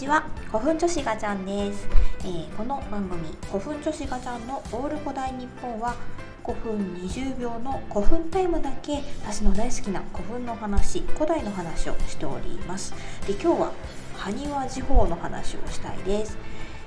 [0.00, 0.24] ちは。
[0.46, 1.86] 古墳女子ガチャンです、
[2.20, 5.94] えー、この番組古墳女子ガチャンのオール古代日本は
[6.42, 12.94] 5分20秒の古墳タイムだけ私の大好きな古墳の話古代の話をしております。
[13.26, 13.72] で今日は
[14.16, 16.38] 埴輪時報の話をしたいです。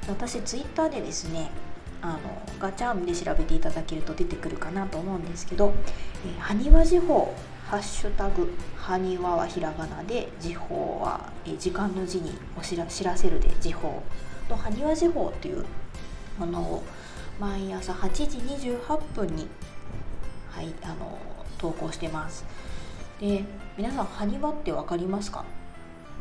[0.10, 1.52] 私ツイッターでですね
[2.02, 2.20] あの
[2.60, 5.76] ガチャンで調べていただけると出てくるかなと思うんですけど、
[6.26, 7.32] えー、埴輪時報
[7.74, 14.04] ハッシュタグはにわはひらがなで時報はえ時間の字にお知ら知らせるで時報。
[14.48, 15.66] のはにわ時報という
[16.38, 16.84] ものを
[17.40, 18.38] 毎朝8時
[18.70, 19.48] 28分に
[20.52, 21.18] はいあの
[21.58, 22.46] 投稿してます。
[23.20, 23.44] で
[23.76, 25.44] 皆さんはにわって分かりますか？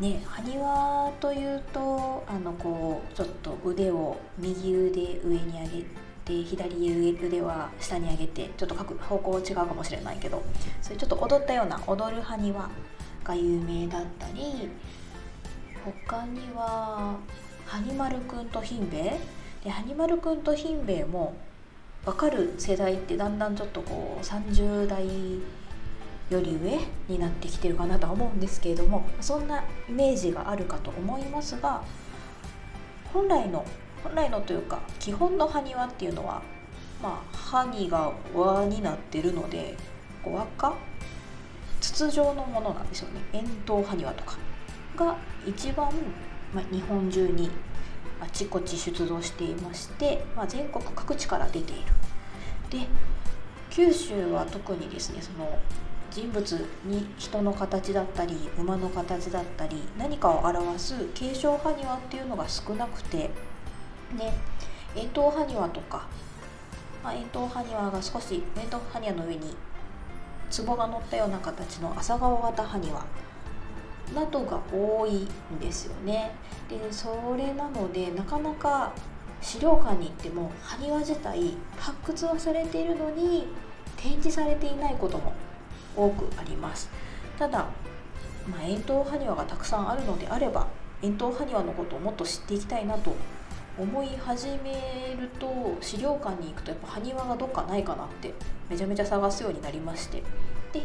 [0.00, 5.84] ね埴輪というとあのこうちょっと腕を右腕上に上げ
[6.24, 10.42] で左腕は下に上げてちょっと書く方向違うかもしれないけど
[10.80, 12.70] そういうちょっと踊ったような踊る埴輪
[13.24, 14.68] が有名だったり
[16.06, 17.16] 他には
[17.66, 19.18] ハニマルくんとヒンベ
[19.62, 19.64] イ？
[19.64, 21.34] でハニマルくんとヒンベイも
[22.04, 25.04] 分かる世代ってだんだんちょっとこう30代
[26.30, 31.82] より上になってきてるかなとは思うんですけれどもそんなイメージがあるかと思いますが
[33.12, 33.64] 本来の
[34.02, 36.42] 本来のというか基本の埴輪っていうのは
[37.02, 39.76] まあ埴が輪になってるので
[40.24, 40.74] 輪っか？
[41.80, 43.20] 筒状のものなんですよね。
[43.32, 44.38] 円筒埴輪とか
[44.96, 45.90] が一番、
[46.54, 47.50] まあ、日本中に
[48.20, 51.82] あちこち出土していまして、まあ、全国各地から出ている。
[52.70, 52.86] で
[53.68, 55.58] 九州は特にですねその
[56.10, 63.30] 人物に人の形だったり馬の形だったり何かを表す継承埴輪っていうのが少なくて
[64.16, 64.32] で
[64.96, 66.06] 円筒埴輪とか、
[67.02, 69.54] まあ、円筒埴輪が少し円筒埴輪の上に
[70.66, 73.04] 壺が乗ったような形の朝顔型埴輪
[74.14, 76.32] などが多いんですよね。
[76.68, 78.92] でそれなのでなかなか
[79.40, 83.46] 資料館に行っても埴輪自体発掘はされているのに
[83.96, 85.32] 展示されていないことも
[85.96, 86.90] 多くあります。
[87.38, 87.66] ただ、
[88.46, 90.66] まあ、円筒埴輪がたくさんあるのであれば
[91.02, 93.14] 円筒埴輪のことをもっと知っていきたいなと
[93.82, 98.32] 思い始めると資料館に行くとやっぱ埴輪がどっかないかなって
[98.70, 100.22] めちゃめちゃ探すようになりまして。
[100.72, 100.82] で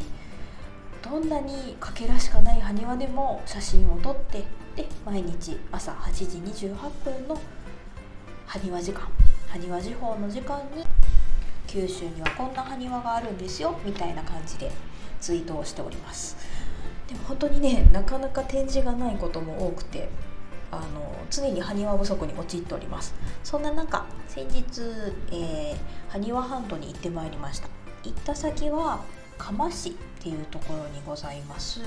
[1.03, 4.44] どんなにかけらしかない埴輪でも写真を撮って
[4.75, 7.40] で毎日朝8時28分の
[8.47, 9.08] 埴輪時間
[9.47, 10.84] 埴輪時報の時間に
[11.68, 14.72] 九州にはこんな埴輪があるんですよみたいな感じで
[15.22, 16.35] ツイートをしております。
[17.08, 20.09] でも本当にねなかなか展示がないことも多くて
[20.72, 23.13] あの常に埴輪不足に陥っております。
[23.44, 24.81] そんな中先日、
[25.31, 25.78] えー、
[26.09, 27.67] 埴輪ハントに行ってまいりました。
[28.03, 29.03] 行った先は
[29.38, 31.81] 釜市っていうところにございます、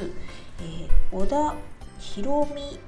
[0.60, 1.54] えー、小田
[1.98, 2.78] 博美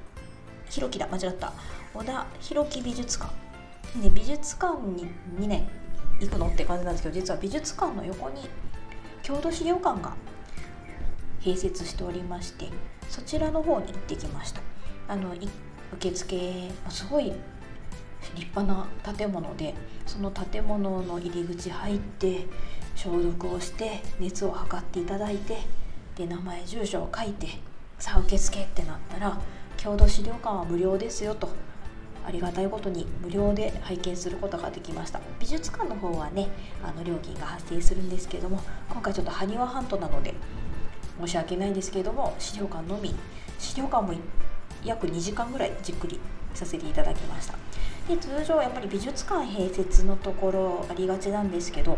[0.69, 1.07] 弘樹だ。
[1.07, 1.53] 間違った。
[1.93, 3.31] 小田弘樹美術館。
[4.01, 5.67] で美術館に2年
[6.19, 8.49] 行くのって感じなんですけど実は美術館の横に
[9.21, 10.15] 郷土資料館が
[11.41, 12.69] 併設しておりまして
[13.09, 14.61] そちらの方に行ってきました。
[15.07, 15.35] あの
[15.93, 17.31] 受付すごい
[18.35, 19.73] 立派な建物で
[20.05, 22.47] その建物の入り口入って
[22.95, 25.57] 消毒をして熱を測っていただいて
[26.15, 27.47] で名前住所を書いて
[27.99, 29.39] さあ受付ってなったら
[29.77, 31.49] 郷土資料館は無料ですよと
[32.25, 35.19] ありがたいことに無料で拝見することができました。
[35.41, 36.47] 美術館の方はね
[36.81, 40.33] あの料金が発生するんですけども今回ちょっと埴輪半島なので
[41.19, 43.13] 申し訳ないんですけども資料館のみ。
[43.59, 44.13] 資料館も
[44.85, 46.19] 約2時間ぐらいじっくり
[46.53, 47.55] させていただきました。
[48.07, 51.97] で通常やっぱり美術館併設のところありがちなんですけど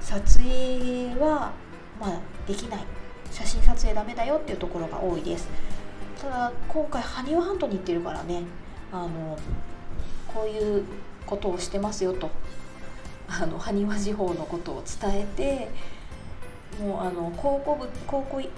[0.00, 1.52] 撮影は
[2.00, 2.80] まあできない。
[3.30, 5.48] 写真撮影ダメだよっていうところが多いです。
[6.20, 8.42] ただ今回埴輪半島に行ってるからね
[8.92, 9.38] あの
[10.26, 10.84] こういう
[11.26, 12.30] ことをしてますよと
[13.28, 18.48] あの埴輪時報のことを伝えてもうあの考古部考古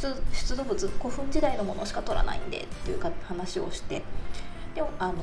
[0.00, 4.02] 出土物古墳時代のものしか取らないんでっていうか話をして
[4.74, 5.14] であの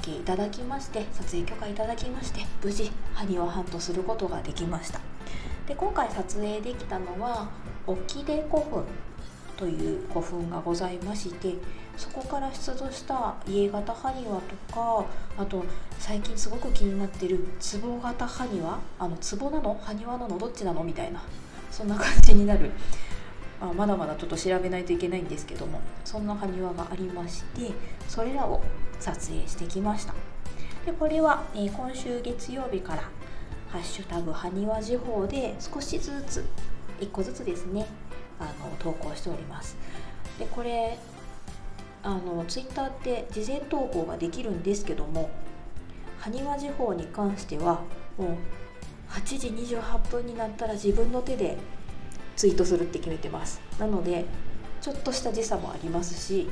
[0.00, 5.00] OK いただきまして撮影許可いただきまして無事埴輪ハントすることができました。
[5.66, 7.48] で今回撮影できたのは
[7.86, 8.84] 沖出古墳
[9.56, 11.54] という古墳がございまして
[11.96, 15.04] そこから出土した家型埴輪とか
[15.38, 15.64] あと
[15.98, 17.48] 最近すごく気になってる
[17.82, 18.78] 壺型埴輪？
[18.98, 19.74] あの壺なの？
[19.82, 20.84] 埴輪なのどっちなの？
[20.84, 21.22] みたいな
[21.70, 22.70] そんな感じになる
[23.60, 27.72] あまだまだちょっと調べないといけないんですけどもそんな埴輪がありまして
[28.08, 28.62] それらを
[29.00, 30.14] 撮影してきました。
[30.84, 33.02] でこれは、えー、今週月曜日から
[33.68, 36.44] 「ハッシュタグ埴輪時報」で少しずつ
[37.00, 37.86] 1個ずつですね
[38.38, 39.76] あの投稿しております。
[40.38, 40.98] でこれ
[42.02, 45.28] あのツイッターって事前投稿ができるんですけども
[46.20, 47.80] 埴輪時報に関しては
[48.16, 48.28] もう
[49.10, 51.56] 8時28分になったら自分の手で
[52.36, 54.24] ツイートするって決めてますなので
[54.80, 56.48] ちょっとした時差もありますし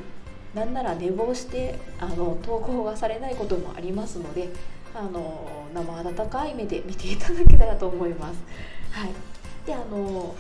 [0.54, 4.48] なんなら寝坊してあの投稿がされないこともありますので
[4.94, 8.40] あの生温かい目で見ていただけたらと思います。
[8.92, 9.10] はい、
[9.66, 10.36] であの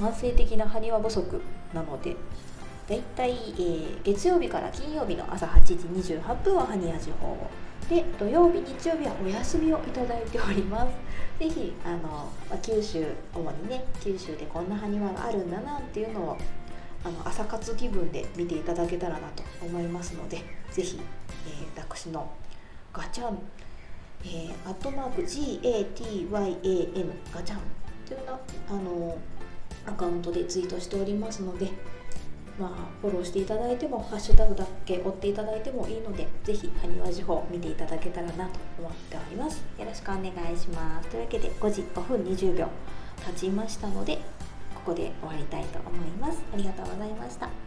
[0.00, 1.42] 慢性的な埴輪不足
[1.74, 2.16] なので
[2.92, 7.50] だいたい、えー、月曜日から金曜日の朝8時28分は埴輪時報を。
[7.88, 10.92] で土曜日日曜日はお休みをいただいております。
[11.40, 12.28] ぜひあの、
[12.60, 13.04] 九州
[13.34, 16.38] 主にね九州でこんな埴輪があるんだなっていうのを
[17.02, 21.00] あの朝活気分で見ていただけたらなと思いますのでぜひ、
[21.48, 22.30] えー、私の
[22.92, 23.38] ガチャン、
[24.24, 27.58] えー、アットマーク GATYAN ガチャン
[28.06, 29.18] というのあの
[29.86, 31.70] アカウントでツイートしておりますので
[32.62, 32.70] まあ、
[33.00, 39.64] フォローしていただいてもハッシュタグだけ追っていただいてもいいのでぜひ埴輪時報見ていただけたらなと思っております。
[39.76, 41.08] よろしくお願いします。
[41.08, 42.68] というわけで5時5分20秒
[43.26, 44.18] 経ちましたので
[44.76, 46.40] ここで終わりたいと思います。
[46.54, 47.61] ありがとうございました。